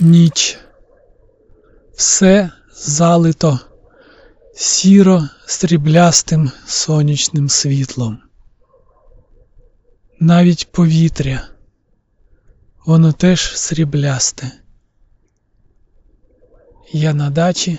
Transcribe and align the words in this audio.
Ніч. 0.00 0.58
Все 1.94 2.50
залито 2.72 3.60
сіро 4.54 5.28
сріблястим 5.46 6.50
сонячним 6.66 7.48
світлом. 7.48 8.18
Навіть 10.20 10.72
повітря, 10.72 11.48
воно 12.84 13.12
теж 13.12 13.58
сріблясте. 13.58 14.52
Я 16.92 17.14
на 17.14 17.30
дачі. 17.30 17.78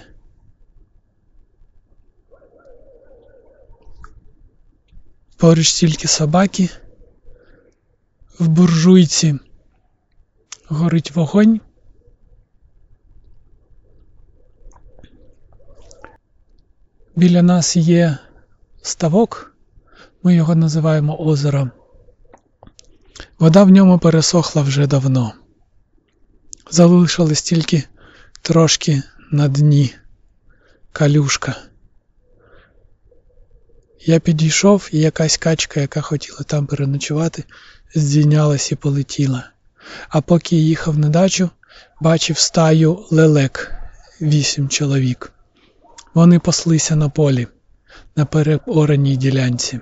Поруч 5.38 5.74
тільки 5.74 6.07
собаки. 6.07 6.70
В 8.40 8.48
буржуйці 8.48 9.40
горить 10.68 11.12
вогонь. 11.12 11.60
Біля 17.19 17.41
нас 17.41 17.75
є 17.75 18.18
ставок, 18.82 19.55
ми 20.23 20.36
його 20.36 20.55
називаємо 20.55 21.18
озером. 21.18 21.71
Вода 23.39 23.64
в 23.64 23.69
ньому 23.69 24.00
пересохла 24.00 24.61
вже 24.61 24.87
давно. 24.87 25.33
Залишилось 26.71 27.42
тільки 27.42 27.83
трошки 28.42 29.04
на 29.32 29.47
дні 29.47 29.95
калюшка. 30.92 31.55
Я 34.00 34.20
підійшов, 34.20 34.89
і 34.92 35.00
якась 35.00 35.38
качка, 35.38 35.80
яка 35.80 36.02
хотіла 36.02 36.39
там 36.39 36.67
переночувати, 36.67 37.44
здійнялась 37.95 38.72
і 38.72 38.76
полетіла. 38.76 39.50
А 40.09 40.22
поки 40.22 40.56
їхав 40.56 41.00
на 41.00 41.09
дачу, 41.09 41.50
бачив 42.02 42.38
стаю 42.38 43.06
лелек 43.11 43.72
вісім 44.22 44.70
чоловік. 44.70 45.33
Вони 46.20 46.39
паслися 46.39 46.95
на 46.95 47.09
полі, 47.09 47.48
на 48.16 48.25
переораній 48.25 49.17
ділянці. 49.17 49.80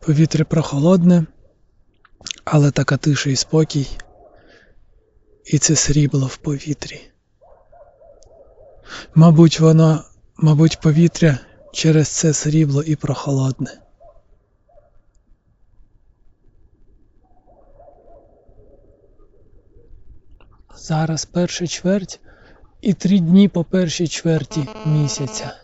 Повітря 0.00 0.44
прохолодне, 0.44 1.26
але 2.44 2.70
така 2.70 2.96
тиша 2.96 3.30
і 3.30 3.36
спокій, 3.36 3.88
і 5.44 5.58
це 5.58 5.76
срібло 5.76 6.26
в 6.26 6.36
повітрі. 6.36 7.00
Мабуть, 9.14 9.60
воно, 9.60 10.04
мабуть, 10.36 10.80
повітря 10.80 11.38
через 11.72 12.08
це 12.08 12.32
срібло 12.32 12.82
і 12.82 12.96
прохолодне. 12.96 13.80
Зараз 20.76 21.24
перша 21.24 21.66
чверть 21.66 22.20
і 22.80 22.94
три 22.94 23.18
дні 23.18 23.48
по 23.48 23.64
першій 23.64 24.08
чверті 24.08 24.68
місяця. 24.86 25.56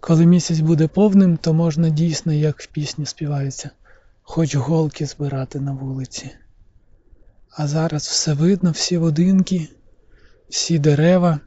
Коли 0.00 0.26
місяць 0.26 0.60
буде 0.60 0.88
повним, 0.88 1.36
то 1.36 1.54
можна 1.54 1.88
дійсно, 1.88 2.32
як 2.32 2.60
в 2.60 2.66
пісні 2.66 3.06
співається, 3.06 3.70
хоч 4.22 4.54
голки 4.54 5.06
збирати 5.06 5.60
на 5.60 5.72
вулиці. 5.72 6.30
А 7.50 7.66
зараз 7.66 8.06
все 8.06 8.32
видно, 8.32 8.70
всі 8.70 8.98
будинки, 8.98 9.68
всі 10.48 10.78
дерева. 10.78 11.40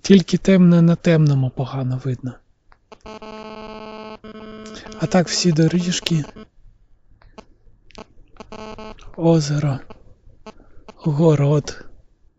Тільки 0.00 0.38
темне 0.38 0.82
на 0.82 0.96
темному 0.96 1.50
погано 1.50 2.00
видно. 2.04 2.34
А 5.00 5.06
так 5.06 5.28
всі 5.28 5.52
доріжки, 5.52 6.24
озеро, 9.16 9.80
город, 10.96 11.86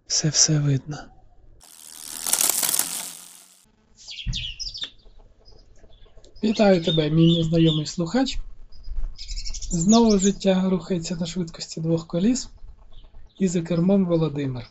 все 0.07 0.29
все 0.29 0.59
видно. 0.59 0.97
Вітаю 6.43 6.83
тебе, 6.83 7.09
мій 7.09 7.37
незнайомий 7.37 7.85
слухач. 7.85 8.37
Знову 9.71 10.19
життя 10.19 10.69
рухається 10.69 11.15
на 11.15 11.25
швидкості 11.25 11.81
двох 11.81 12.07
коліс 12.07 12.49
і 13.39 13.47
за 13.47 13.61
кермом 13.61 14.05
Володимир. 14.05 14.69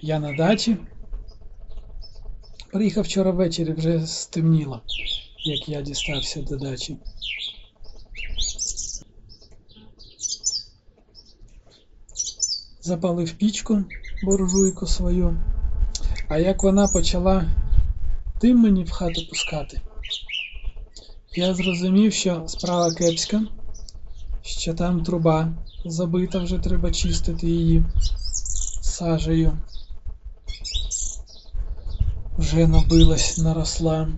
Я 0.00 0.18
на 0.18 0.32
дачі. 0.32 0.76
Приїхав 2.72 3.04
вчора 3.04 3.30
ввечері, 3.30 3.72
вже 3.72 4.06
стемніло, 4.06 4.82
як 5.38 5.68
я 5.68 5.82
дістався 5.82 6.42
до 6.42 6.56
дачі. 6.56 6.96
Запалив 12.88 13.32
пічку, 13.32 13.84
буржуйку 14.22 14.86
свою. 14.86 15.36
А 16.28 16.38
як 16.38 16.62
вона 16.62 16.88
почала 16.88 17.44
дим 18.40 18.58
мені 18.58 18.84
в 18.84 18.90
хату 18.90 19.20
пускати, 19.28 19.80
я 21.34 21.54
зрозумів, 21.54 22.12
що 22.12 22.44
справа 22.46 22.94
кепська, 22.94 23.42
що 24.42 24.74
там 24.74 25.02
труба 25.02 25.52
забита, 25.84 26.38
вже 26.38 26.58
треба 26.58 26.90
чистити 26.90 27.46
її 27.46 27.84
сажею. 28.80 29.52
Вже 32.38 32.66
набилась, 32.66 33.38
наросла. 33.38 34.08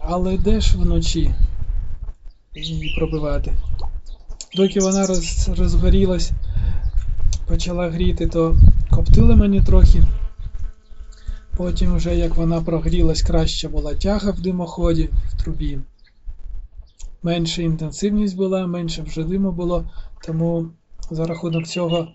Але 0.00 0.38
де 0.38 0.60
ж 0.60 0.78
вночі 0.78 1.34
її 2.54 2.94
пробивати? 2.98 3.54
Доки 4.56 4.80
вона 4.80 5.06
роз, 5.06 5.48
розгорілась, 5.48 6.30
почала 7.48 7.90
гріти, 7.90 8.26
то 8.26 8.56
коптили 8.90 9.36
мені 9.36 9.62
трохи. 9.62 10.02
Потім, 11.56 11.96
вже 11.96 12.16
як 12.16 12.36
вона 12.36 12.60
прогрілась, 12.60 13.22
краще 13.22 13.68
була 13.68 13.94
тяга 13.94 14.30
в 14.30 14.40
димоході 14.40 15.10
в 15.28 15.42
трубі. 15.42 15.78
Менша 17.22 17.62
інтенсивність 17.62 18.36
була, 18.36 18.66
менше 18.66 19.02
вже 19.02 19.24
диму 19.24 19.52
було, 19.52 19.84
тому 20.24 20.66
за 21.10 21.26
рахунок 21.26 21.66
цього 21.66 22.08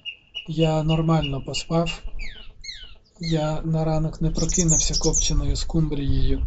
я 0.48 0.84
нормально 0.84 1.44
поспав. 1.46 2.04
Я 3.20 3.62
на 3.64 3.86
ранок 3.86 4.22
не 4.22 4.30
прокинувся 4.30 5.00
копченою 5.00 5.56
скумбрією 5.56 6.46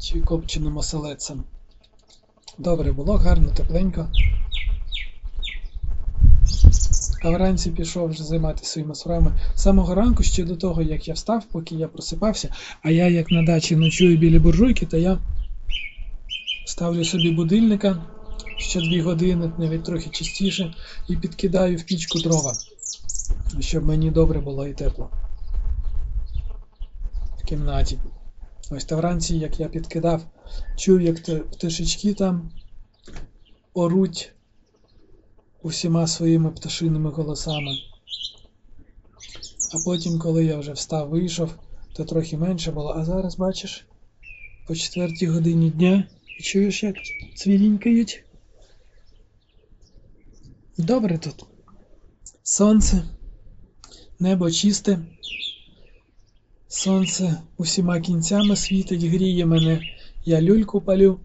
чи 0.00 0.20
копченим 0.20 0.76
оселедцем. 0.76 1.44
Добре 2.58 2.92
було, 2.92 3.16
гарно, 3.16 3.50
тепленько. 3.56 4.08
А 7.24 7.30
вранці 7.30 7.70
пішов 7.70 8.08
вже 8.08 8.24
займатися 8.24 8.70
своїми 8.70 8.94
справами. 8.94 9.32
Самого 9.54 9.94
ранку, 9.94 10.22
ще 10.22 10.44
до 10.44 10.56
того, 10.56 10.82
як 10.82 11.08
я 11.08 11.14
встав, 11.14 11.44
поки 11.52 11.74
я 11.74 11.88
просипався, 11.88 12.54
а 12.82 12.90
я 12.90 13.08
як 13.08 13.30
на 13.30 13.42
дачі 13.42 13.76
ночую 13.76 14.18
біля 14.18 14.40
буржуйки, 14.40 14.86
то 14.86 14.96
я 14.96 15.18
ставлю 16.66 17.04
собі 17.04 17.30
будильника 17.30 18.02
ще 18.58 18.80
дві 18.80 19.00
години, 19.00 19.52
навіть 19.58 19.84
трохи 19.84 20.10
частіше, 20.10 20.74
і 21.08 21.16
підкидаю 21.16 21.76
в 21.76 21.82
пічку 21.82 22.18
дрова, 22.18 22.52
щоб 23.60 23.84
мені 23.84 24.10
добре 24.10 24.40
було 24.40 24.66
і 24.66 24.72
тепло. 24.72 25.10
В 27.42 27.46
кімнаті. 27.46 27.98
Ось 28.70 28.84
та 28.84 28.96
вранці, 28.96 29.36
як 29.36 29.60
я 29.60 29.68
підкидав, 29.68 30.22
чув, 30.76 31.00
як 31.00 31.22
пташечки 31.50 32.14
там 32.14 32.50
оруть 33.74 34.33
усіма 35.64 36.06
своїми 36.06 36.50
пташиними 36.50 37.10
голосами. 37.10 37.70
А 39.74 39.84
потім, 39.84 40.18
коли 40.18 40.44
я 40.44 40.56
вже 40.56 40.72
встав, 40.72 41.08
вийшов, 41.08 41.54
то 41.96 42.04
трохи 42.04 42.36
менше 42.36 42.70
було. 42.70 42.94
А 42.96 43.04
зараз, 43.04 43.36
бачиш, 43.36 43.86
по 44.66 44.74
четвертій 44.74 45.26
годині 45.26 45.70
дня 45.70 46.08
і 46.38 46.42
чуєш, 46.42 46.82
як 46.82 46.96
цвірінькають. 47.34 48.24
Добре 50.78 51.18
тут. 51.18 51.44
Сонце, 52.42 53.04
небо 54.18 54.50
чисте. 54.50 54.98
Сонце 56.68 57.42
усіма 57.56 58.00
кінцями 58.00 58.56
світить, 58.56 59.04
гріє 59.04 59.46
мене, 59.46 59.80
я 60.24 60.42
люльку 60.42 60.80
палю. 60.80 61.20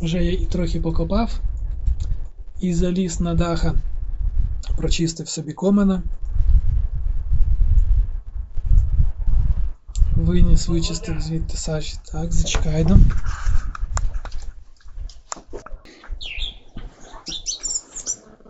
Вже 0.00 0.24
я 0.24 0.32
і 0.32 0.46
трохи 0.46 0.80
покопав 0.80 1.40
і 2.60 2.74
заліз 2.74 3.20
на 3.20 3.34
даха, 3.34 3.74
прочистив 4.76 5.28
собі 5.28 5.52
комина, 5.52 6.02
виніс, 10.16 10.68
вичистив 10.68 11.20
звідти 11.20 11.56
сажі. 11.56 11.94
Так, 12.12 12.32
зачекай 12.32 12.84
нам. 12.84 13.00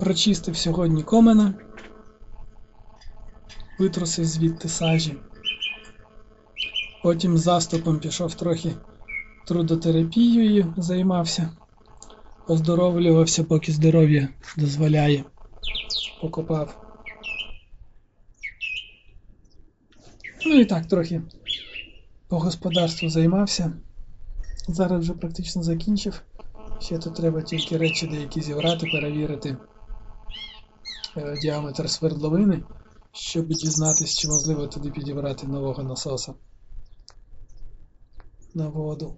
Прочистив 0.01 0.57
сьогодні 0.57 1.03
комина, 1.03 1.55
витрусив 3.79 4.25
звідти 4.25 4.69
сажі. 4.69 5.17
Потім 7.03 7.39
заступом 7.39 7.99
пішов 7.99 8.35
трохи 8.35 8.73
трудотерапією 9.47 10.75
займався, 10.77 11.51
оздоровлювався, 12.49 13.45
поки 13.45 13.73
здоров'я 13.73 14.29
дозволяє. 14.57 15.25
Покопав. 16.21 16.81
Ну 20.47 20.55
і 20.55 20.65
так 20.65 20.87
трохи 20.87 21.23
по 22.29 22.39
господарству 22.39 23.09
займався. 23.09 23.73
Зараз 24.69 25.01
вже 25.01 25.13
практично 25.13 25.63
закінчив. 25.63 26.23
Ще 26.81 26.99
тут 26.99 27.15
треба 27.15 27.43
тільки 27.43 27.77
речі 27.77 28.07
деякі 28.07 28.41
зібрати, 28.41 28.87
перевірити 28.93 29.57
е, 31.17 31.39
діаметр 31.43 31.91
свердловини, 31.91 32.63
щоб 33.13 33.47
дізнатися, 33.47 34.21
чи 34.21 34.29
можливо 34.29 34.67
туди 34.67 34.91
підібрати 34.91 35.47
нового 35.47 35.83
насоса 35.83 36.35
на 38.55 38.69
воду. 38.69 39.17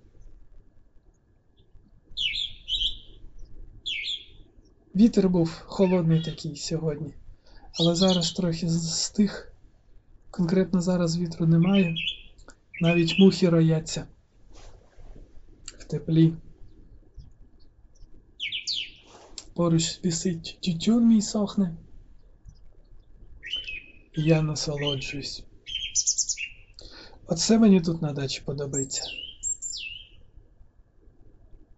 Вітер 4.96 5.28
був 5.28 5.62
холодний 5.66 6.22
такий 6.22 6.56
сьогодні, 6.56 7.14
але 7.72 7.94
зараз 7.94 8.32
трохи 8.32 8.68
стих. 8.70 9.52
Конкретно 10.30 10.80
зараз 10.80 11.18
вітру 11.18 11.46
немає. 11.46 11.94
Навіть 12.80 13.18
мухи 13.18 13.48
рояться 13.48 14.06
в 15.78 15.84
теплі. 15.84 16.34
Поруч 19.54 20.00
висить 20.04 20.58
тютюн 20.62 21.08
мій 21.08 21.22
сохне. 21.22 21.76
Я 24.14 24.42
насолоджуюсь. 24.42 25.44
Оце 27.26 27.58
мені 27.58 27.80
тут 27.80 28.02
на 28.02 28.12
дачі 28.12 28.42
подобається. 28.44 29.02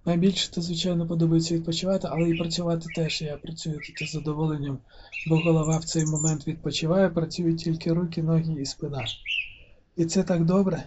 Найбільше 0.09 0.51
то, 0.51 0.63
звичайно, 0.63 1.07
подобається 1.07 1.55
відпочивати, 1.55 2.09
але 2.11 2.31
і 2.31 2.35
працювати 2.35 2.89
теж. 2.95 3.23
Я 3.23 3.37
працюю 3.37 3.81
тут 3.81 4.03
із 4.03 4.11
задоволенням, 4.11 4.79
бо 5.27 5.37
голова 5.37 5.79
в 5.79 5.85
цей 5.85 6.05
момент 6.05 6.47
відпочиває, 6.47 7.09
працюють 7.09 7.59
тільки 7.59 7.93
руки, 7.93 8.23
ноги 8.23 8.63
і 8.63 8.65
спина. 8.65 9.05
І 9.97 10.05
це 10.05 10.23
так 10.23 10.45
добре, 10.45 10.85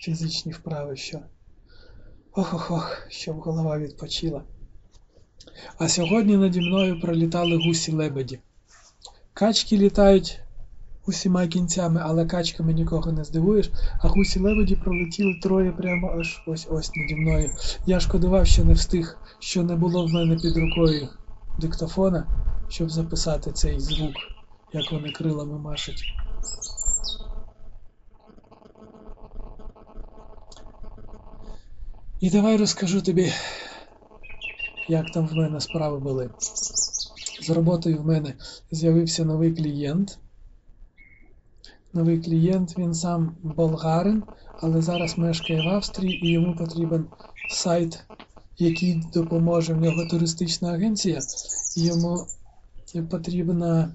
фізичні 0.00 0.52
вправи, 0.52 0.96
що. 0.96 1.20
Ох-ох-ох, 2.32 3.06
щоб 3.08 3.40
голова 3.40 3.78
відпочила. 3.78 4.42
А 5.78 5.88
сьогодні 5.88 6.36
наді 6.36 6.60
мною 6.60 7.00
пролітали 7.00 7.56
гусі-лебеді. 7.56 8.38
Качки 9.34 9.78
літають 9.78 10.40
усіма 11.06 11.46
кінцями, 11.46 12.00
але 12.04 12.26
качками 12.26 12.72
нікого 12.72 13.12
не 13.12 13.24
здивуєш, 13.24 13.70
а 14.00 14.08
гусі-лебеді 14.08 14.76
пролетіли 14.76 15.34
троє 15.42 15.72
прямо 15.72 16.16
аж 16.18 16.42
ось 16.46 16.66
ось 16.70 16.96
наді 16.96 17.14
мною. 17.14 17.50
Я 17.86 18.00
шкодував, 18.00 18.46
що 18.46 18.64
не 18.64 18.72
встиг, 18.72 19.18
що 19.38 19.62
не 19.62 19.76
було 19.76 20.06
в 20.06 20.10
мене 20.10 20.36
під 20.36 20.56
рукою 20.56 21.08
диктофона, 21.60 22.26
щоб 22.68 22.90
записати 22.90 23.52
цей 23.52 23.80
звук, 23.80 24.14
як 24.72 24.92
вони 24.92 25.12
крилами 25.12 25.58
машуть. 25.58 26.02
І 32.20 32.30
давай 32.30 32.56
розкажу 32.56 33.02
тобі, 33.02 33.32
як 34.88 35.10
там 35.10 35.26
в 35.26 35.34
мене 35.34 35.60
справи 35.60 35.98
були. 35.98 36.30
З 37.42 37.50
роботою 37.50 37.98
в 37.98 38.06
мене 38.06 38.34
з'явився 38.70 39.24
новий 39.24 39.54
клієнт. 39.54 40.18
Новий 41.94 42.18
клієнт, 42.20 42.78
він 42.78 42.94
сам 42.94 43.36
болгарин, 43.42 44.22
але 44.60 44.82
зараз 44.82 45.18
мешкає 45.18 45.62
в 45.62 45.68
Австрії 45.68 46.26
і 46.26 46.30
йому 46.30 46.56
потрібен 46.56 47.06
сайт, 47.50 48.04
який 48.58 49.02
допоможе 49.14 49.74
в 49.74 49.80
нього 49.80 50.06
туристична 50.10 50.72
агенція. 50.72 51.20
Йому 51.76 52.26
потрібна, 53.10 53.94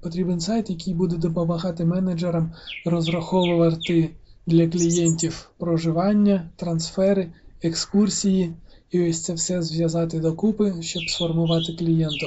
потрібен 0.00 0.40
сайт, 0.40 0.70
який 0.70 0.94
буде 0.94 1.16
допомагати 1.16 1.84
менеджерам 1.84 2.52
розраховувати 2.86 4.10
для 4.46 4.68
клієнтів 4.68 5.50
проживання, 5.58 6.50
трансфери, 6.56 7.32
екскурсії. 7.62 8.52
І 8.90 9.10
ось 9.10 9.22
це 9.22 9.34
все 9.34 9.62
зв'язати 9.62 10.20
докупи, 10.20 10.74
щоб 10.80 11.02
сформувати 11.02 11.72
клієнту 11.78 12.26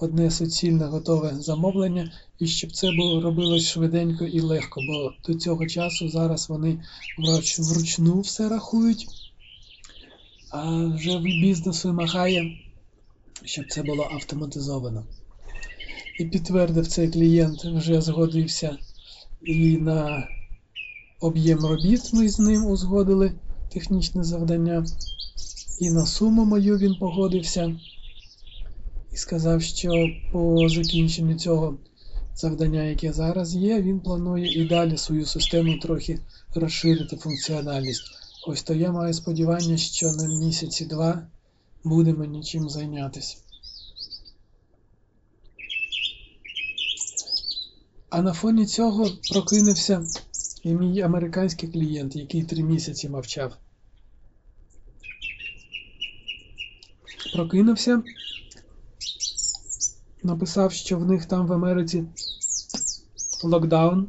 одне 0.00 0.30
суцільне 0.30 0.84
готове 0.84 1.34
замовлення, 1.40 2.12
і 2.38 2.46
щоб 2.46 2.72
це 2.72 2.92
було 2.92 3.20
робилось 3.20 3.68
швиденько 3.68 4.24
і 4.24 4.40
легко, 4.40 4.80
бо 4.88 5.12
до 5.26 5.38
цього 5.38 5.66
часу 5.66 6.08
зараз 6.08 6.48
вони 6.48 6.84
вруч, 7.18 7.58
вручну 7.58 8.20
все 8.20 8.48
рахують, 8.48 9.06
а 10.50 10.86
вже 10.86 11.18
бізнес 11.18 11.84
вимагає, 11.84 12.58
щоб 13.44 13.64
це 13.68 13.82
було 13.82 14.08
автоматизовано. 14.12 15.06
І 16.18 16.24
підтвердив 16.24 16.86
цей 16.86 17.08
клієнт, 17.08 17.64
вже 17.64 18.00
згодився 18.00 18.78
і 19.42 19.76
на 19.76 20.28
об'єм 21.20 21.58
робіт 21.58 22.12
ми 22.12 22.28
з 22.28 22.38
ним 22.38 22.66
узгодили 22.66 23.32
технічне 23.72 24.24
завдання, 24.24 24.84
і 25.80 25.90
на 25.90 26.06
суму 26.06 26.44
мою 26.44 26.78
він 26.78 26.94
погодився 26.94 27.76
і 29.12 29.16
сказав, 29.16 29.62
що 29.62 30.08
по 30.32 30.68
закінченню 30.68 31.34
цього 31.34 31.78
завдання, 32.34 32.82
яке 32.82 33.12
зараз 33.12 33.54
є, 33.54 33.82
він 33.82 34.00
планує 34.00 34.62
і 34.62 34.68
далі 34.68 34.96
свою 34.96 35.26
систему 35.26 35.78
трохи 35.78 36.18
розширити 36.54 37.16
функціональність. 37.16 38.02
Ось 38.46 38.62
то 38.62 38.74
я 38.74 38.92
маю 38.92 39.14
сподівання, 39.14 39.76
що 39.76 40.12
на 40.12 40.26
місяці 40.26 40.84
два 40.84 41.26
будемо 41.84 42.24
нічим 42.24 42.68
зайнятися. 42.68 43.36
А 48.10 48.22
на 48.22 48.32
фоні 48.32 48.66
цього 48.66 49.08
прокинувся 49.32 50.06
і 50.62 50.74
мій 50.74 51.00
американський 51.00 51.68
клієнт, 51.68 52.16
який 52.16 52.42
три 52.42 52.62
місяці 52.62 53.08
мовчав. 53.08 53.56
Прокинувся 57.34 58.02
написав, 60.22 60.72
що 60.72 60.98
в 60.98 61.06
них 61.06 61.26
там 61.26 61.46
в 61.46 61.52
Америці 61.52 62.04
локдаун, 63.44 64.08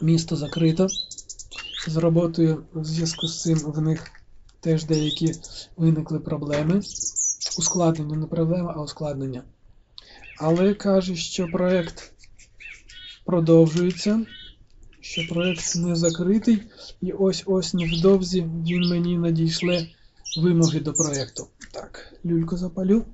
місто 0.00 0.36
закрито. 0.36 0.86
З 1.88 1.96
роботою 1.96 2.64
в 2.74 2.84
зв'язку 2.84 3.26
з 3.26 3.42
цим 3.42 3.58
в 3.58 3.80
них 3.80 4.10
теж 4.60 4.84
деякі 4.84 5.32
виникли 5.76 6.18
проблеми. 6.20 6.80
Ускладнення, 7.58 8.16
не 8.16 8.26
проблема, 8.26 8.74
а 8.76 8.82
ускладнення. 8.82 9.42
Але 10.38 10.74
каже, 10.74 11.16
що 11.16 11.46
проєкт 11.46 12.12
продовжується, 13.24 14.26
що 15.00 15.22
проєкт 15.28 15.76
не 15.76 15.96
закритий, 15.96 16.62
і 17.00 17.12
ось-ось 17.12 17.74
невдовзі 17.74 18.42
він 18.42 18.88
мені 18.88 19.18
надійшле 19.18 19.86
вимоги 20.42 20.80
до 20.80 20.92
проєкту. 20.92 21.46
Так, 21.72 22.14
люльку 22.24 22.56
запалю. 22.56 23.04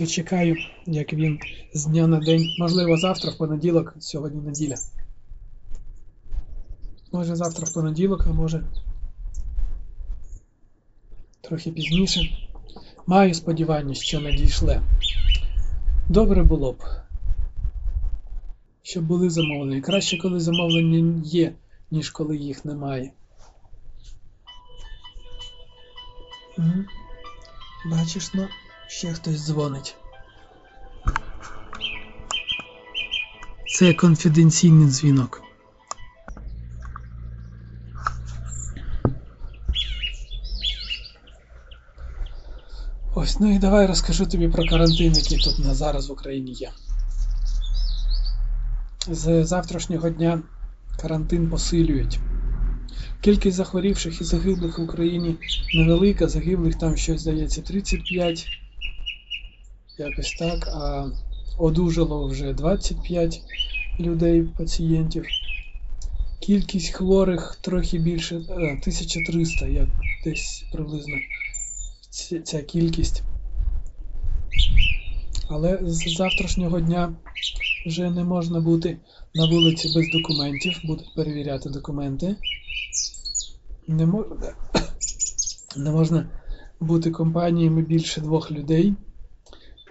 То 0.00 0.06
чекаю, 0.06 0.56
як 0.86 1.12
він 1.12 1.38
з 1.74 1.86
дня 1.86 2.06
на 2.06 2.18
день. 2.18 2.44
Можливо, 2.58 2.96
завтра 2.96 3.30
в 3.30 3.38
понеділок, 3.38 3.94
сьогодні 3.98 4.40
неділя. 4.40 4.74
Може 7.12 7.36
завтра 7.36 7.66
в 7.66 7.74
понеділок, 7.74 8.26
а 8.26 8.32
може 8.32 8.64
трохи 11.40 11.70
пізніше. 11.70 12.20
Маю 13.06 13.34
сподівання, 13.34 13.94
що 13.94 14.20
надійшле. 14.20 14.82
Добре 16.08 16.42
було 16.42 16.72
б, 16.72 16.84
щоб 18.82 19.04
були 19.04 19.30
замовлення. 19.30 19.80
Краще, 19.80 20.18
коли 20.18 20.40
замовлення 20.40 21.22
є, 21.24 21.52
ніж 21.90 22.10
коли 22.10 22.36
їх 22.36 22.64
немає. 22.64 23.12
Бачиш, 27.84 28.34
ну. 28.34 28.48
Ще 28.90 29.12
хтось 29.12 29.46
дзвонить. 29.46 29.96
Це 33.78 33.94
конфіденційний 33.94 34.88
дзвінок. 34.88 35.42
Ось, 43.14 43.40
ну 43.40 43.54
і 43.54 43.58
давай 43.58 43.86
розкажу 43.86 44.26
тобі 44.26 44.48
про 44.48 44.66
карантин, 44.66 45.12
який 45.12 45.38
тут 45.38 45.58
на 45.58 45.74
зараз 45.74 46.08
в 46.08 46.12
Україні 46.12 46.52
є. 46.52 46.70
З 49.08 49.44
завтрашнього 49.44 50.10
дня 50.10 50.42
карантин 51.02 51.50
посилюють. 51.50 52.18
Кількість 53.20 53.56
захворівших 53.56 54.20
і 54.20 54.24
загиблих 54.24 54.78
в 54.78 54.82
Україні 54.82 55.36
невелика, 55.74 56.28
загиблих 56.28 56.74
там 56.74 56.96
щось 56.96 57.20
здається 57.20 57.62
35 57.62 58.59
якось 60.00 60.36
так, 60.38 60.68
а 60.68 61.06
одужало 61.58 62.28
вже 62.28 62.52
25 62.52 63.42
людей, 64.00 64.42
пацієнтів. 64.42 65.24
Кількість 66.40 66.94
хворих 66.94 67.58
трохи 67.60 67.98
більше 67.98 68.36
е, 68.36 68.40
1300, 68.40 69.66
як 69.66 69.88
десь 70.24 70.64
приблизно 70.72 71.16
ця 72.44 72.62
кількість. 72.62 73.22
Але 75.48 75.78
з 75.82 76.16
завтрашнього 76.16 76.80
дня 76.80 77.12
вже 77.86 78.10
не 78.10 78.24
можна 78.24 78.60
бути 78.60 78.96
на 79.34 79.46
вулиці 79.50 79.88
без 79.94 80.06
документів, 80.12 80.80
будуть 80.84 81.14
перевіряти 81.16 81.70
документи. 81.70 82.36
Не, 83.88 84.06
мо... 84.06 84.26
не 85.76 85.90
можна 85.90 86.30
бути 86.80 87.10
компаніями 87.10 87.82
більше 87.82 88.20
двох 88.20 88.50
людей, 88.50 88.94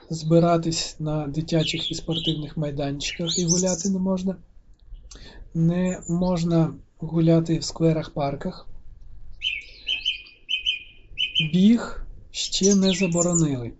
збиратись 0.09 0.95
на 0.99 1.27
дитячих 1.27 1.91
і 1.91 1.95
спортивних 1.95 2.57
майданчиках 2.57 3.39
і 3.39 3.45
гуляти 3.45 3.89
не 3.89 3.99
можна. 3.99 4.35
Не 5.53 6.01
можна 6.09 6.73
гуляти 6.97 7.57
в 7.57 7.63
скверах, 7.63 8.09
парках. 8.09 8.67
Біг 11.53 12.05
ще 12.31 12.75
не 12.75 12.93
заборонили. 12.93 13.71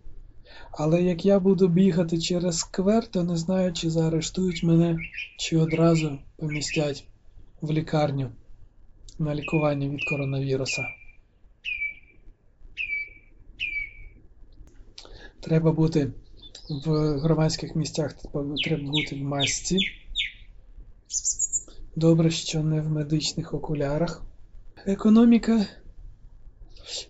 Але 0.72 1.04
як 1.04 1.26
я 1.26 1.40
буду 1.40 1.68
бігати 1.68 2.20
через 2.20 2.58
сквер, 2.58 3.08
то 3.08 3.24
не 3.24 3.38
знаю, 3.38 3.74
чи 3.74 3.90
заарештують 3.90 4.64
мене, 4.64 4.98
чи 5.38 5.58
одразу 5.58 6.20
помістять 6.38 7.04
в 7.62 7.72
лікарню 7.72 8.32
на 9.20 9.36
лікування 9.36 9.90
від 9.90 10.00
коронавіруса. 10.10 10.82
Треба 15.42 15.72
бути 15.72 16.12
в 16.86 17.18
громадських 17.20 17.76
місцях, 17.76 18.14
треба 18.14 18.84
бути 18.84 19.16
в 19.16 19.24
масці. 19.24 19.78
Добре, 21.96 22.32
що 22.32 22.64
не 22.64 22.82
в 22.82 22.90
медичних 22.90 23.54
окулярах. 23.54 24.24
Економіка 24.86 25.66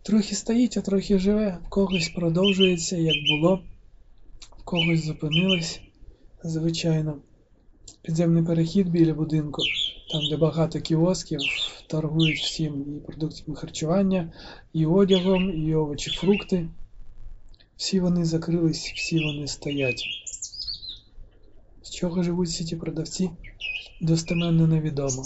трохи 0.01 0.35
стоїть, 0.35 0.77
а 0.77 0.81
трохи 0.81 1.19
живе. 1.19 1.57
В 1.65 1.69
когось 1.69 2.09
продовжується, 2.09 2.97
як 2.97 3.15
було, 3.31 3.61
в 4.59 4.63
когось 4.63 5.05
зупинилось, 5.05 5.81
звичайно. 6.43 7.17
Підземний 8.01 8.43
перехід 8.43 8.89
біля 8.89 9.13
будинку, 9.13 9.61
там, 10.11 10.21
де 10.29 10.37
багато 10.37 10.81
кіосків, 10.81 11.39
торгують 11.87 12.39
всім 12.39 12.85
і 12.97 12.99
продуктами 13.07 13.57
харчування, 13.57 14.31
і 14.73 14.85
одягом, 14.85 15.67
і 15.67 15.75
овочі, 15.75 16.11
фрукти. 16.11 16.69
Всі 17.79 17.99
вони 17.99 18.25
закрились, 18.25 18.93
всі 18.95 19.19
вони 19.19 19.47
стоять. 19.47 20.03
З 21.83 21.89
чого 21.89 22.23
живуть 22.23 22.47
всі 22.47 22.63
ті 22.63 22.75
продавці, 22.75 23.29
достеменно 24.01 24.67
невідомо. 24.67 25.23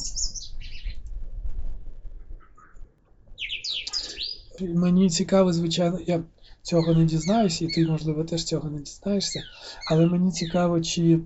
Мені 4.62 5.10
цікаво, 5.10 5.54
звичайно, 5.54 6.00
я 6.08 6.24
цього 6.62 6.94
не 6.94 7.06
дізнаюся, 7.06 7.66
і 7.66 7.68
ти, 7.68 7.88
можливо, 7.88 8.24
теж 8.24 8.44
цього 8.44 8.70
не 8.70 8.80
дізнаєшся, 8.80 9.44
але 9.92 10.06
мені 10.06 10.32
цікаво, 10.32 10.82
чи 10.82 11.20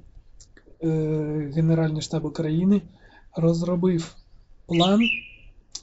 е, 0.84 0.88
Генеральний 1.56 2.02
штаб 2.02 2.26
України 2.26 2.82
розробив 3.36 4.16
план, 4.68 5.02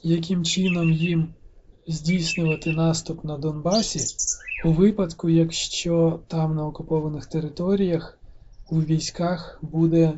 яким 0.03 0.45
чином 0.45 0.91
їм 0.91 1.33
здійснювати 1.87 2.71
наступ 2.71 3.23
на 3.23 3.37
Донбасі 3.37 3.99
у 4.65 4.71
випадку, 4.71 5.29
якщо 5.29 6.19
там 6.27 6.55
на 6.55 6.67
окупованих 6.67 7.25
територіях 7.25 8.17
у 8.69 8.81
військах 8.81 9.59
буде 9.61 10.13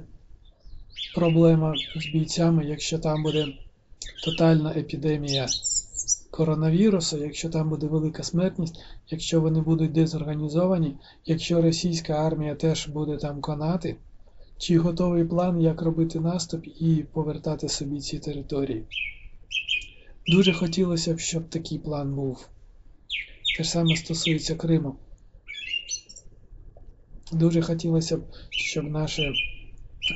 проблема 1.15 1.74
з 1.95 2.05
бійцями, 2.05 2.65
якщо 2.65 3.00
там 3.00 3.24
буде 3.24 3.47
тотальна 4.25 4.71
епідемія 4.71 5.47
коронавірусу, 6.31 7.17
якщо 7.17 7.50
там 7.50 7.69
буде 7.69 7.88
велика 7.88 8.24
смертність, 8.24 8.79
якщо 9.07 9.41
вони 9.41 9.62
будуть 9.62 9.91
дезорганізовані, 9.91 10.95
якщо 11.25 11.62
російська 11.62 12.13
армія 12.13 12.55
теж 12.55 12.88
буде 12.88 13.17
там 13.17 13.41
конати, 13.41 13.95
чи 14.57 14.77
готовий 14.77 15.25
план, 15.25 15.62
як 15.62 15.81
робити 15.81 16.19
наступ 16.19 16.67
і 16.67 17.05
повертати 17.13 17.69
собі 17.69 18.00
ці 18.00 18.19
території. 18.19 18.86
Дуже 20.27 20.53
хотілося 20.53 21.13
б, 21.13 21.19
щоб 21.19 21.50
такий 21.50 21.79
план 21.79 22.15
був. 22.15 22.50
Те 23.57 23.63
ж 23.63 23.69
саме 23.69 23.96
стосується 23.96 24.55
Криму. 24.55 24.96
Дуже 27.31 27.62
хотілося 27.62 28.17
б, 28.17 28.22
щоб 28.50 28.84
наше 28.84 29.31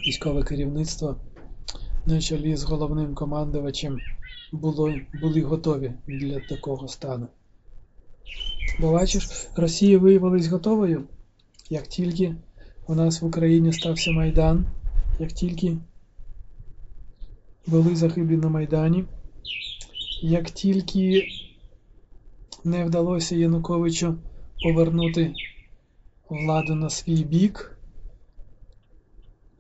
військове 0.08 0.44
керівництво 0.44 1.16
на 2.06 2.22
чолі 2.22 2.56
з 2.56 2.64
головним 2.64 3.16
командувачем 3.16 4.00
було, 4.52 4.94
були 5.22 5.42
готові 5.42 5.92
для 6.08 6.40
такого 6.40 6.88
стану. 6.88 7.28
Бо 8.80 8.92
бачиш, 8.92 9.48
Росія 9.56 10.00
виявилась 10.00 10.48
готовою, 10.48 11.04
як 11.70 11.88
тільки 11.88 12.36
у 12.88 12.96
нас 12.96 13.22
в 13.22 13.26
Україні 13.26 13.74
стався 13.74 14.12
Майдан, 14.12 14.66
як 15.20 15.32
тільки 15.32 15.78
були 17.68 17.96
загиблі 17.96 18.38
на 18.38 18.50
Майдані, 18.50 19.06
як 20.22 20.50
тільки 20.50 21.28
не 22.64 22.86
вдалося 22.86 23.36
Януковичу 23.36 24.16
повернути 24.64 25.34
владу 26.30 26.76
на 26.76 26.90
свій 26.90 27.24
бік, 27.24 27.78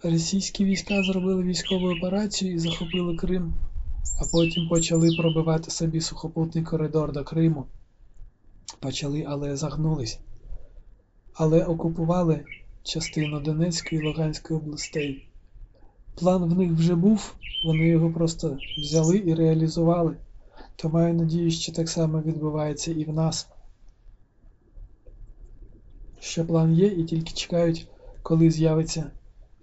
російські 0.03 0.65
війська 0.65 1.03
зробили 1.03 1.43
військову 1.43 1.91
операцію 1.91 2.53
і 2.53 2.59
захопили 2.59 3.15
Крим, 3.15 3.53
а 4.21 4.25
потім 4.31 4.69
почали 4.69 5.15
пробивати 5.17 5.71
собі 5.71 6.01
сухопутний 6.01 6.63
коридор 6.63 7.11
до 7.11 7.23
Криму. 7.23 7.65
Почали, 8.79 9.25
але 9.27 9.55
загнулись. 9.55 10.19
Але 11.33 11.63
окупували 11.63 12.45
частину 12.83 13.39
Донецької 13.39 14.01
і 14.01 14.05
Луганської 14.05 14.59
областей. 14.59 15.27
План 16.15 16.43
в 16.43 16.57
них 16.57 16.71
вже 16.71 16.95
був, 16.95 17.35
вони 17.65 17.87
його 17.87 18.11
просто 18.11 18.57
взяли 18.77 19.17
і 19.17 19.33
реалізували. 19.33 20.17
То 20.75 20.89
маю 20.89 21.13
надію, 21.13 21.51
що 21.51 21.71
так 21.71 21.89
само 21.89 22.21
відбувається 22.21 22.91
і 22.91 23.05
в 23.05 23.13
нас. 23.13 23.47
Що 26.19 26.45
план 26.45 26.73
є, 26.73 26.87
і 26.87 27.03
тільки 27.03 27.33
чекають, 27.33 27.87
коли 28.23 28.51
з'явиться 28.51 29.11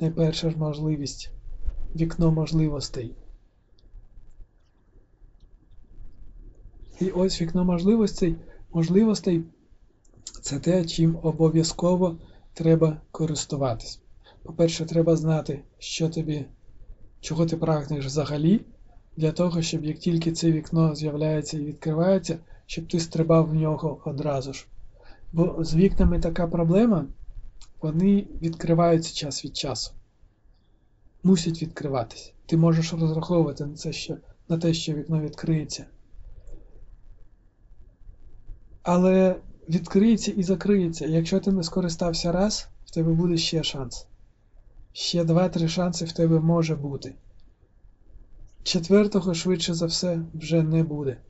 найперша 0.00 0.50
ж 0.50 0.59
можливість, 0.59 1.31
вікно 1.97 2.33
можливостей. 2.33 3.14
І 7.00 7.11
ось 7.11 7.43
вікно 7.43 7.64
можливостей, 7.64 8.37
можливостей 8.73 9.45
це 10.43 10.59
те, 10.59 10.85
чим 10.85 11.19
обов'язково 11.23 12.17
треба 12.55 13.00
користуватись. 13.11 14.00
По-перше, 14.43 14.87
треба 14.87 15.17
знати, 15.17 15.62
що 15.78 16.09
тобі, 16.09 16.45
чого 17.21 17.47
ти 17.47 17.57
прагнеш 17.57 18.07
взагалі, 18.07 18.61
для 19.19 19.33
того, 19.33 19.63
щоб 19.63 19.85
як 19.85 19.99
тільки 19.99 20.33
це 20.33 20.53
вікно 20.53 20.95
з'являється 20.95 21.59
і 21.59 21.65
відкривається, 21.65 22.39
щоб 22.67 22.89
ти 22.89 23.01
стрибав 23.01 23.49
в 23.49 23.55
нього 23.55 24.03
одразу 24.05 24.53
ж. 24.53 24.67
Бо 25.33 25.65
з 25.65 25.75
вікнами 25.75 26.21
така 26.21 26.47
проблема, 26.47 27.07
вони 27.81 28.27
відкриваються 28.43 29.15
час 29.15 29.45
від 29.45 29.57
часу. 29.57 29.93
Мусять 31.23 31.63
відкриватись. 31.63 32.33
Ти 32.47 32.57
можеш 32.57 32.93
розраховувати 32.93 33.67
на 33.67 33.75
це, 33.75 33.93
що, 33.93 34.17
на 34.49 34.59
те, 34.59 34.75
що 34.75 34.93
вікно 34.93 35.21
відкриється. 35.21 35.87
Але 38.83 39.37
відкриється 39.69 40.31
і 40.31 40.43
закриється. 40.43 41.07
Якщо 41.07 41.41
ти 41.41 41.53
не 41.53 41.63
скористався 41.63 42.33
раз, 42.33 42.69
в 42.87 42.91
тебе 42.91 43.13
буде 43.13 43.37
ще 43.37 43.63
шанс. 43.63 44.07
Ще 44.93 45.23
2-3 45.23 45.69
шанси 45.69 46.05
в 46.05 46.13
тебе 46.13 46.41
може 46.41 46.77
бути. 46.77 47.15
Четвертого, 48.62 49.35
швидше 49.35 49.75
за 49.75 49.87
все, 49.87 50.23
вже 50.35 50.62
не 50.62 50.83
буде. 50.83 51.21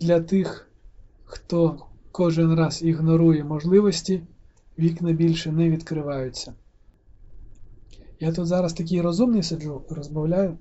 Для 0.00 0.20
тих, 0.20 0.70
хто 1.24 1.86
кожен 2.12 2.54
раз 2.54 2.82
ігнорує 2.82 3.44
можливості, 3.44 4.22
вікна 4.78 5.12
більше 5.12 5.52
не 5.52 5.70
відкриваються. 5.70 6.54
Я 8.20 8.32
тут 8.32 8.46
зараз 8.46 8.72
такий 8.72 9.00
розумний 9.00 9.42
сиджу, 9.42 9.84
розмовляю, 9.90 10.58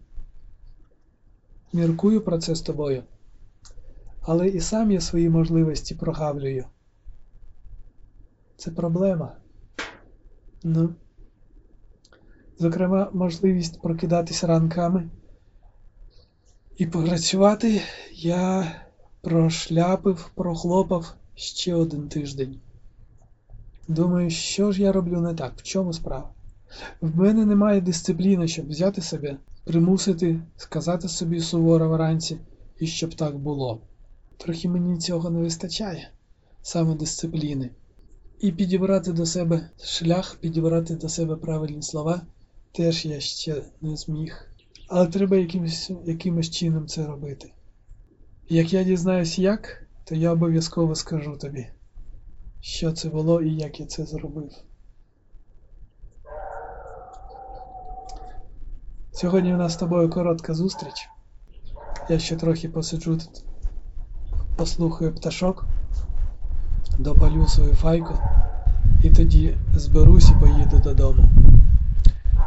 міркую 1.73 2.21
про 2.21 2.37
це 2.37 2.55
з 2.55 2.61
тобою, 2.61 3.03
але 4.21 4.47
і 4.47 4.59
сам 4.59 4.91
я 4.91 5.01
свої 5.01 5.29
можливості 5.29 5.95
прогавлюю. 5.95 6.65
Це 8.57 8.71
проблема. 8.71 9.35
Ну. 10.63 10.95
Зокрема, 12.59 13.09
можливість 13.13 13.81
прокидатись 13.81 14.43
ранками 14.43 15.09
і 16.77 16.85
попрацювати 16.85 17.81
я 18.13 18.75
прошляпив, 19.21 20.31
прохлопав 20.35 21.13
ще 21.35 21.75
один 21.75 22.09
тиждень. 22.09 22.59
Думаю, 23.87 24.29
що 24.29 24.71
ж 24.71 24.81
я 24.81 24.91
роблю 24.91 25.21
не 25.21 25.33
так, 25.33 25.53
в 25.57 25.63
чому 25.63 25.93
справа? 25.93 26.29
В 27.01 27.17
мене 27.17 27.45
немає 27.45 27.81
дисципліни, 27.81 28.47
щоб 28.47 28.67
взяти 28.67 29.01
себе, 29.01 29.37
примусити, 29.63 30.41
сказати 30.55 31.09
собі 31.09 31.39
суворо 31.39 31.89
вранці, 31.89 32.37
і 32.79 32.87
щоб 32.87 33.15
так 33.15 33.37
було. 33.37 33.81
Трохи 34.37 34.69
мені 34.69 34.97
цього 34.97 35.29
не 35.29 35.39
вистачає, 35.39 36.11
саме 36.61 36.95
дисципліни. 36.95 37.69
І 38.39 38.51
підібрати 38.51 39.13
до 39.13 39.25
себе 39.25 39.69
шлях, 39.83 40.37
підібрати 40.41 40.95
до 40.95 41.09
себе 41.09 41.35
правильні 41.35 41.81
слова 41.81 42.21
теж 42.71 43.05
я 43.05 43.19
ще 43.19 43.63
не 43.81 43.95
зміг. 43.95 44.47
Але 44.87 45.07
треба 45.07 45.37
якимось, 45.37 45.91
якимось 46.05 46.49
чином 46.49 46.87
це 46.87 47.07
робити. 47.07 47.51
Як 48.49 48.73
я 48.73 48.83
дізнаюсь 48.83 49.39
як, 49.39 49.87
то 50.03 50.15
я 50.15 50.31
обов'язково 50.31 50.95
скажу 50.95 51.37
тобі, 51.37 51.67
що 52.61 52.91
це 52.91 53.09
було 53.09 53.41
і 53.41 53.53
як 53.53 53.79
я 53.79 53.85
це 53.85 54.05
зробив. 54.05 54.51
Сьогодні 59.11 59.53
у 59.53 59.57
нас 59.57 59.73
з 59.73 59.77
тобою 59.77 60.09
коротка 60.09 60.53
зустріч. 60.53 61.09
Я 62.09 62.19
ще 62.19 62.35
трохи 62.35 62.69
посиджу 62.69 63.17
тут, 63.17 63.43
послухаю 64.57 65.15
пташок, 65.15 65.65
допалю 66.99 67.47
свою 67.47 67.73
файку 67.73 68.13
і 69.03 69.09
тоді 69.09 69.57
зберусь 69.75 70.29
і 70.29 70.39
поїду 70.39 70.79
додому. 70.83 71.23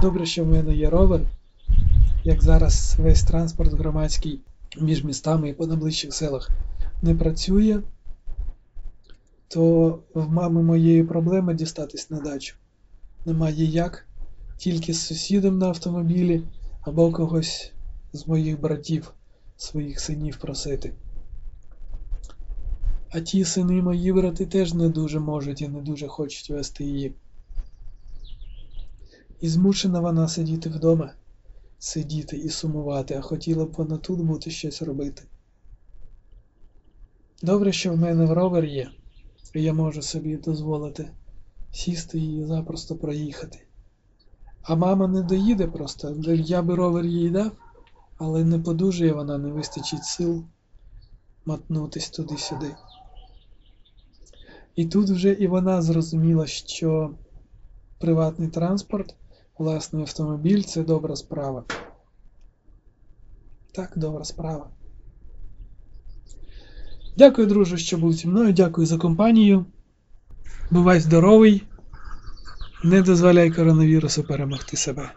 Добре, 0.03 0.27
що 0.27 0.45
в 0.45 0.49
мене 0.49 0.75
є 0.75 0.91
ровер, 0.91 1.21
як 2.25 2.43
зараз 2.43 2.97
весь 2.99 3.23
транспорт 3.23 3.73
громадський 3.73 4.41
між 4.81 5.05
містами 5.05 5.49
і 5.49 5.55
по 5.55 5.67
найближчих 5.67 6.15
селах 6.15 6.51
не 7.03 7.15
працює, 7.15 7.81
то 9.49 9.99
в 10.15 10.31
мами 10.31 10.63
моєї 10.63 11.05
проблеми 11.05 11.55
дістатись 11.55 12.11
на 12.11 12.21
дачу. 12.21 12.55
Немає 13.27 13.65
як, 13.65 14.07
тільки 14.57 14.95
з 14.95 15.07
сусідом 15.07 15.59
на 15.59 15.67
автомобілі 15.67 16.43
або 16.81 17.13
когось 17.13 17.73
з 18.13 18.27
моїх 18.27 18.61
братів, 18.61 19.13
своїх 19.57 20.01
синів 20.01 20.37
просити. 20.37 20.93
А 23.11 23.21
ті 23.21 23.45
сини 23.45 23.83
мої 23.83 24.13
брати 24.13 24.47
теж 24.47 24.75
не 24.75 24.89
дуже 24.89 25.21
можуть 25.21 25.63
і 25.63 25.69
не 25.69 25.81
дуже 25.81 26.09
хочуть 26.09 26.51
вести 26.51 26.85
її. 26.85 27.15
І 29.41 29.49
змушена 29.49 30.01
вона 30.01 30.29
сидіти 30.29 30.69
вдома, 30.69 31.13
сидіти 31.79 32.37
і 32.37 32.49
сумувати, 32.49 33.15
а 33.15 33.21
хотіла 33.21 33.65
б 33.65 33.73
вона 33.73 33.97
тут 33.97 34.21
бути 34.21 34.51
щось 34.51 34.83
робити. 34.83 35.23
Добре, 37.43 37.73
що 37.73 37.93
в 37.93 37.97
мене 37.97 38.25
в 38.25 38.33
ровер 38.33 38.65
є, 38.65 38.91
і 39.55 39.63
я 39.63 39.73
можу 39.73 40.03
собі 40.03 40.37
дозволити 40.37 41.11
сісти 41.73 42.19
і 42.19 42.45
запросто 42.45 42.97
проїхати. 42.97 43.59
А 44.63 44.75
мама 44.75 45.09
не 45.09 45.23
доїде 45.23 45.67
просто, 45.67 46.17
я 46.35 46.63
би 46.63 46.75
ровер 46.75 47.05
їй 47.05 47.31
дав, 47.31 47.53
але 48.17 48.45
не 48.45 48.59
подужує 48.59 49.13
вона, 49.13 49.39
не 49.39 49.49
вистачить 49.49 50.05
сил 50.05 50.45
мотнутись 51.45 52.11
туди-сюди. 52.11 52.75
І 54.77 54.85
тут 54.85 55.11
вже 55.11 55.33
і 55.33 55.47
вона 55.47 55.83
зрозуміла, 55.83 56.47
що 56.47 57.15
приватний 57.99 58.49
транспорт, 58.49 59.15
власний 59.61 60.03
автомобіль 60.03 60.63
це 60.63 60.83
добра 60.83 61.17
справа. 61.17 61.65
Так, 63.73 63.93
добра 63.97 64.25
справа. 64.25 64.71
Дякую, 67.17 67.47
друже, 67.47 67.77
що 67.77 67.99
був 67.99 68.13
зі 68.13 68.29
мною. 68.29 68.53
Дякую 68.53 68.87
за 68.87 68.99
компанію. 68.99 69.67
Бувай 70.71 71.01
здоровий. 71.01 71.63
Не 72.85 73.03
дозволяй 73.03 73.51
коронавірусу 73.51 74.25
перемогти 74.25 74.77
себе. 74.77 75.13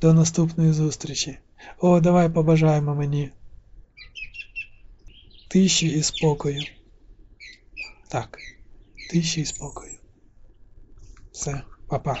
До 0.00 0.14
наступної 0.14 0.72
зустрічі. 0.72 1.38
О, 1.78 2.00
давай 2.00 2.30
побажаємо 2.30 2.94
мені 2.94 3.32
тиші 5.48 5.86
і 5.86 6.02
спокою. 6.02 6.62
Так, 8.08 8.38
тиші 9.10 9.40
і 9.40 9.44
спокою. 9.44 9.92
Все, 11.32 11.62
papá. 11.90 12.20